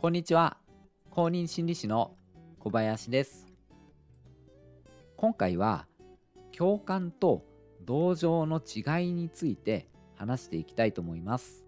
[0.00, 0.56] こんにちは。
[1.10, 2.14] 公認心理師の
[2.60, 3.48] 小林です。
[5.16, 5.88] 今回は
[6.56, 7.42] 共感と
[7.84, 11.64] 同情の違いについて話していきたいと思います。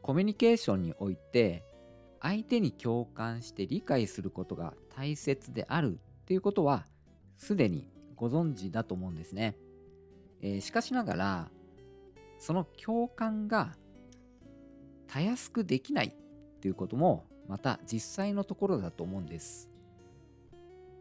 [0.00, 1.62] コミュニケーションにおいて
[2.22, 6.86] 相手に共感して理解することが大切であるっていうことは
[7.36, 9.58] すでにご存知だと思うんですね、
[10.40, 11.50] えー、しかしながら
[12.38, 13.76] その共感が
[15.14, 16.10] たやすくできないっ
[16.60, 19.70] ていうこともまた実際のところだと思うんです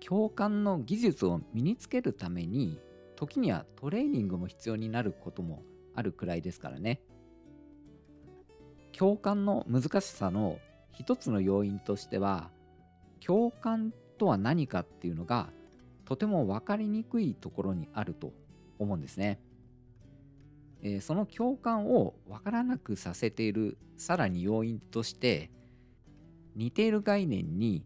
[0.08, 2.80] 共感の技術を身につけるために
[3.16, 5.64] 時にはトレーニングも必要になることも
[5.96, 7.02] あるくらいですからね
[8.96, 10.60] 共感の難しさの
[10.92, 12.52] 一つの要因としては
[13.20, 15.50] 共感とは何かっていうのが
[16.06, 18.32] とても分かりにくいところにあると
[18.78, 19.40] 思うんですね。
[20.84, 25.50] えー、その共感を分からなくさせているさらに要因として
[26.56, 27.86] 似ている概念に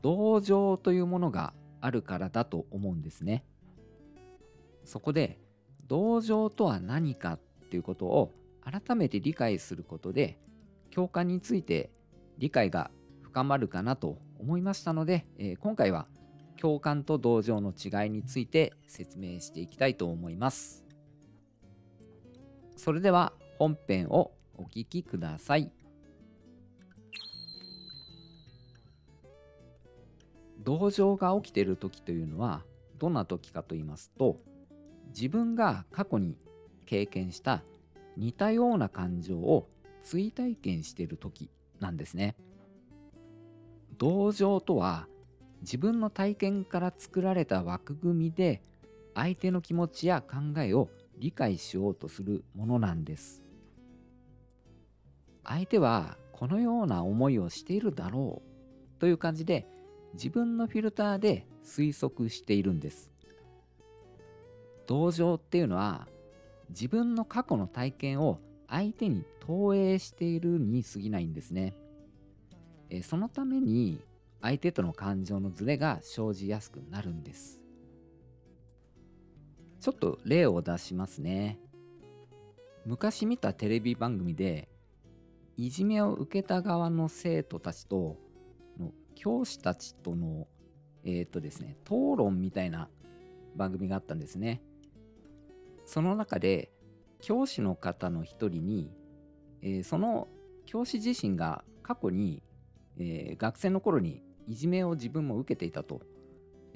[0.00, 3.44] 同情というものがあるからだと思うんですね。
[4.84, 5.38] そこで
[5.88, 10.38] 同情とは何かっていうことを改めて理解することで
[10.90, 11.90] 共感について
[12.38, 12.90] 理解が
[13.22, 16.06] 深まるかなと思いましたので、えー、今回は
[16.60, 20.85] 共感と同情の違いについて説明していきたいと思います。
[22.76, 25.70] それでは本編をお聴きください。
[30.58, 32.64] 同情が起きている時というのは
[32.98, 34.40] どんな時かと言いますと
[35.14, 36.36] 自分が過去に
[36.86, 37.62] 経験した
[38.16, 39.68] 似たような感情を
[40.02, 42.36] 追体験している時なんですね。
[43.98, 45.06] 同情とは
[45.62, 48.62] 自分の体験から作られた枠組みで
[49.14, 50.88] 相手の気持ちや考えを
[51.18, 53.42] 理解しようとするものなんです。
[55.44, 59.66] 相手はこのような思いをしているだろうという感じで
[60.14, 63.10] 自分のフィルターで推測しているんです。
[64.86, 66.06] 同情っていうのは
[66.70, 68.38] 自分の過去の体験を
[68.68, 71.74] 相手に投影しているに過ぎないんですね。
[73.02, 74.00] そのために
[74.42, 77.60] 相手との感情のズレが生じやすくなるんです。
[79.86, 81.60] ちょっと例を出しますね。
[82.86, 84.68] 昔見たテレビ番組で
[85.56, 88.16] いじめを受けた側の生徒たちと
[88.80, 90.48] の教師たちとの
[91.04, 92.88] えっ、ー、とですね討論みたいな
[93.54, 94.60] 番組があったんですね。
[95.84, 96.72] その中で
[97.20, 98.90] 教師の方の一人に、
[99.62, 100.26] えー、その
[100.64, 102.42] 教師自身が過去に、
[102.98, 106.02] えー、学生の頃にいじめを自分も受けていたと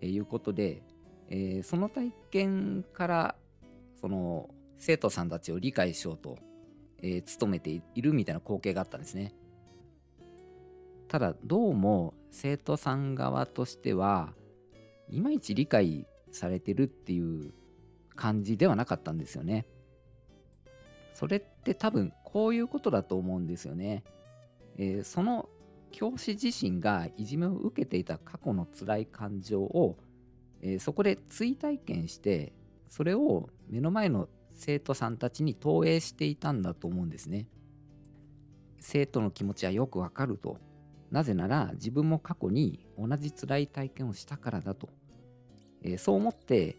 [0.00, 0.84] いうことで、
[1.31, 3.35] えー、その体験から
[4.01, 6.39] その生徒さんたちを理解しようと、
[7.03, 9.35] えー、努めているみたいな光景があったんですね。
[11.09, 14.33] ただどうも生徒さん側としては
[15.09, 17.53] いまいち理解されてるっていう
[18.15, 19.67] 感じではなかったんですよね。
[21.15, 24.05] それって多分こういうことだと思うんですよね。
[24.77, 25.49] えー、その
[25.91, 29.99] 教師自身がいじめを受けていた過去の辛い感情を、
[30.62, 32.53] えー、そこで追体験して
[32.88, 37.47] それを目の前の生徒さんたちに投影していたんだと思うんですね。
[38.78, 40.59] 生徒の気持ちはよくわかると。
[41.10, 44.91] なぜなら自分も過去に同じ辛い体験をしたからだと。
[45.82, 46.76] えー、そう思って、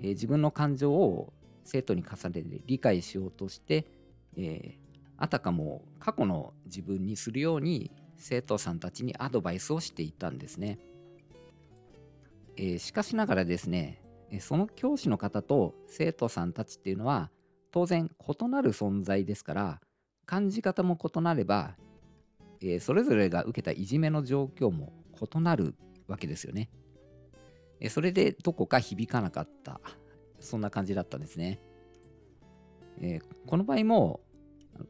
[0.00, 1.32] えー、自分の感情を
[1.64, 3.86] 生徒に重ねて理解しようとして、
[4.36, 10.78] えー、あたかも過去の自分にするように生徒さんたちにアドバイスをしていたんですね。
[12.56, 14.02] えー、しかしながらですね、
[14.40, 17.30] その教師の方と生徒さんたちっていうのは
[17.70, 19.80] 当然異なる存在ですから
[20.24, 21.76] 感じ方も異なれば、
[22.62, 25.74] えー、それぞれが受けたいじめの状況も異なる
[26.06, 26.70] わけですよね。
[27.80, 29.80] えー、それでどこか響かなかった
[30.40, 31.60] そんな感じだったんですね。
[33.00, 34.20] えー、この場合も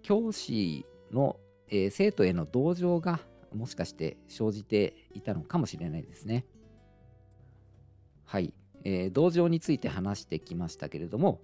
[0.03, 1.37] 教師の
[1.73, 3.19] え、生徒への同情が
[3.55, 6.45] もしかして生じていたのかもしれないですね。
[8.33, 11.43] はい、えー、同情について話してきましたけれども、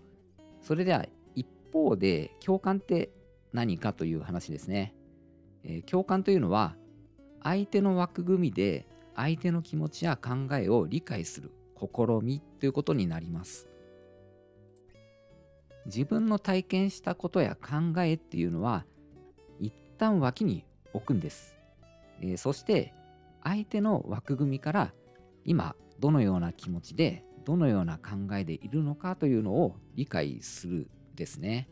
[0.62, 1.05] それでは
[1.35, 3.11] 一方で共感って
[3.52, 4.94] 何かという話ですね。
[5.64, 6.76] えー、共感というのは
[7.43, 13.69] 相手の枠組みで相手の気持ちや考えを理解する試みということになります。
[15.84, 18.87] 自分の体験したことや考えっていうのは
[19.61, 20.64] 一旦脇に
[20.94, 21.55] 置くんです。
[22.23, 22.94] えー、そして
[23.44, 24.94] 相手の枠組みから
[25.44, 31.69] 今どのような気持ちでどのような考えでいるのかというのを理解するですね。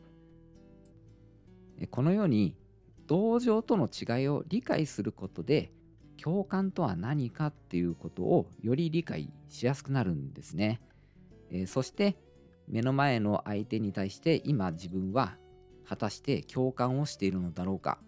[1.90, 2.56] このように
[3.06, 5.70] 同情との違いを理解することで
[6.16, 10.80] 共感とは何かっていうことをより理解しやすくなるんですね。
[11.50, 12.16] え、そして
[12.68, 15.36] 目の前の相手に対して今自分は
[15.84, 17.98] 果たして共感をしているのだろうか、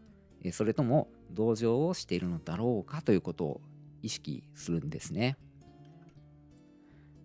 [0.42, 3.60] え、それとも同情をしているのだろうかということを
[4.02, 5.36] 意識するんですね。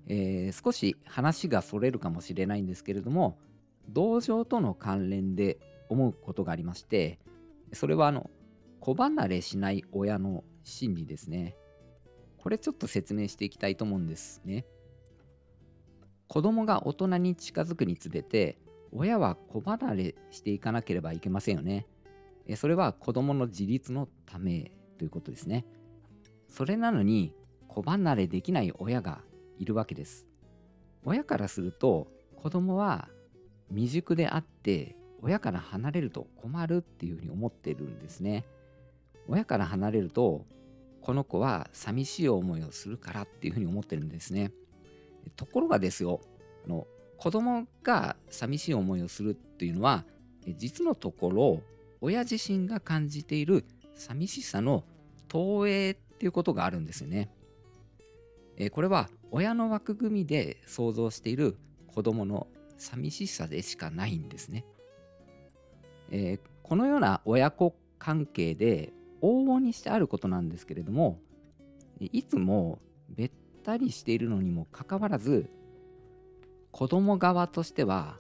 [0.08, 3.38] えー、少し話がそれるかもしれないんですけれども
[3.90, 5.58] 同情との関連で
[5.90, 7.20] 思うことがありまして
[7.72, 8.30] それはあの
[8.80, 11.56] 子離れしない親の心理ですね。
[12.38, 14.66] これちょっと説明していきたいと思うんですね。
[16.28, 18.58] 子供が大人に近づくにつれて
[18.92, 21.88] 親は子離れしていかなければいけませんよね。
[22.58, 25.66] それは子供の自立のためということですね。
[26.50, 27.34] それなのに
[27.70, 29.22] 子離れできない親が
[29.64, 30.28] いるわけです。
[31.06, 33.10] 親からすると子供は
[33.70, 38.46] 未熟であって親から離れると困るっていうふうに思ってるんですね。
[39.28, 40.46] 親から離れると
[41.02, 44.52] この子は寂しい思いをするからっていうふうに思ってるんですね。
[45.38, 46.20] ところがですよ
[46.66, 46.88] あの
[47.18, 50.04] 子供が寂しい思いをするっていうのは
[50.58, 51.62] 実のところ
[52.02, 53.64] 親自身が感じている
[53.96, 54.84] 寂しさの
[55.30, 57.30] 投影っていうことがあるんですよね。
[58.58, 61.58] えこれは親の枠組みで想像している
[61.88, 62.48] 子供の
[62.78, 64.66] 寂しさでしかないんですね。
[66.12, 71.20] えー、このような親子関係で往々にしてあることなんですけれども
[72.00, 72.80] いつも
[73.10, 73.32] べっ
[73.64, 75.50] たりしているのにもかかわらず
[76.72, 78.18] 子供側としては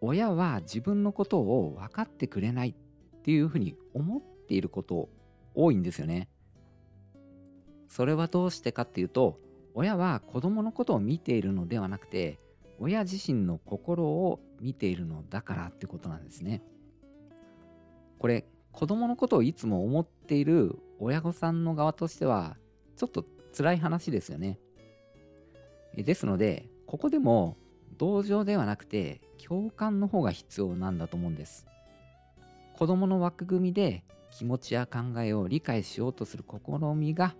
[0.00, 5.08] 親は自分のことを分かってくれないっていうふうに思っていること
[5.54, 6.28] 多いんですよね。
[7.88, 9.40] それはどうしてかっていうと
[9.74, 12.38] 親は子供のことを見ているのではなくて
[12.78, 16.62] 親自身の心を見ているのだからってことなんですね。
[18.18, 22.56] これ子供のことをいつも思っている親御さんの側としては
[22.96, 23.24] ちょっと
[23.56, 24.58] 辛い話ですよね。
[25.94, 27.56] ですのでここでも
[27.98, 31.66] 同情ではなくて共感の方が必要なんだと思うんです。
[32.76, 37.34] 子供の枠組みで気持ちや考えを理解しようとする試みが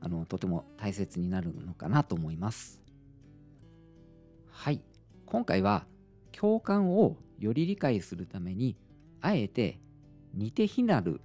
[0.00, 2.80] あのとても大切になるのかなと思います。
[4.48, 4.80] はい。
[5.26, 5.86] 今回は
[6.32, 8.76] 共感をより理解するために
[9.20, 9.78] あえて
[10.34, 11.20] 似て非なる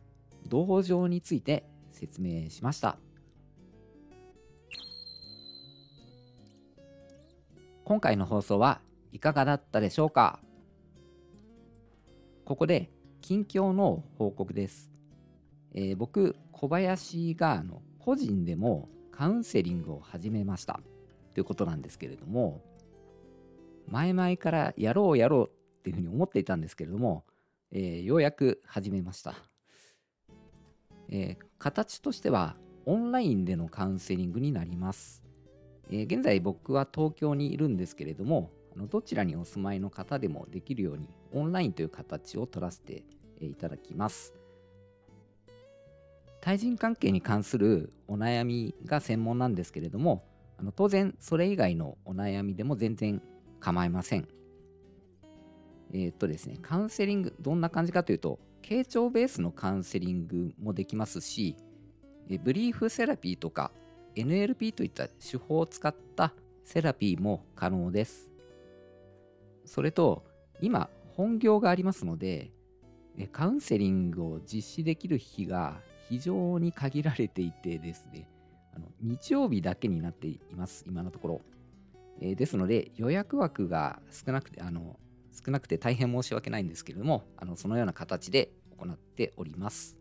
[0.47, 2.97] 同情について説明しました。
[7.83, 8.81] 今回の放送は
[9.11, 10.39] いかがだったでしょうか？
[12.43, 14.91] ここで近況の報告です。
[15.73, 20.79] えー、僕、小林があの個人でもカウンセリングを始めました。
[21.33, 22.61] ということなんですけれども、
[23.87, 25.49] 前々からやろうやろう
[25.79, 27.23] っていうふうに思っていたんですけれども、
[27.71, 29.33] えー、ようやく始めました、
[31.09, 32.55] えー、形としては
[32.85, 35.23] オンラインでのカウンセリングになります。
[35.89, 43.03] えー、現在僕は東京にいるんですけれども、あのどちらにお住まいの方でもできるようにオンラインという形を取らせて
[43.41, 44.35] いただきます。
[46.45, 50.23] 対人関係に関するお悩みが専門なんですけれども、
[50.59, 53.19] あの当然それ以外のお悩みでも全然
[53.59, 54.27] 構いません。
[55.91, 61.55] えー、っとですね、カウンセリング、どんな感じかというと、傾聴ベースのカウンセリングもできますし、
[62.43, 63.71] ブリーフセラピーとか
[64.15, 66.31] NLP といった手法を使った
[66.63, 68.29] セラピーも可能です。
[69.65, 70.23] それと、
[70.61, 72.51] 今、本業がありますので、
[73.31, 78.27] カウンセリングを実施できる日が非常に限られていてですね、
[78.75, 81.41] あの日曜日だけになっています、今のところ。
[82.21, 84.99] えー、ですので、予約枠が少なくて、あの
[85.31, 89.97] 少なくて大変申し訳ないんですけれども、あのそのような形で行っております。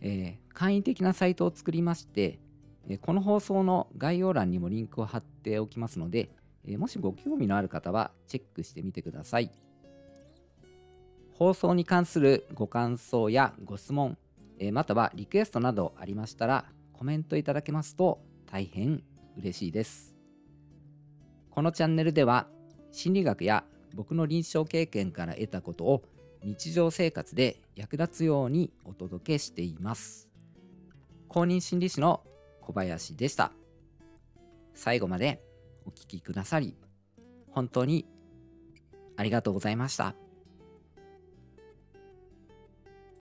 [0.00, 2.38] えー、簡易的なサイトを作りまして、
[2.88, 6.30] えこの放送の概要欄にもリンクを貼っておきますので、
[6.66, 9.50] えもしご興味のある方はチェックしてみてください。
[11.34, 14.16] 放送に関するご感想やご質問、
[14.58, 18.20] えまたはリクエストなどありましたらコメントいただけますと
[18.50, 19.02] 大変
[19.36, 20.14] 嬉しいです。
[21.50, 22.48] このチャンネルでは
[22.92, 26.02] 心理学や僕の臨床経験から得たことを
[26.42, 30.28] 日常生活で役立つようにお届けしています。
[31.28, 32.22] 公認心理師の
[32.60, 33.52] 小林でした。
[34.74, 35.42] 最後まで
[35.86, 36.76] お聴きくださり、
[37.50, 38.06] 本当に
[39.16, 40.14] ありがとうございました。